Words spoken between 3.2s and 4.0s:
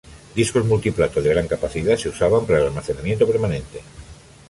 permanente.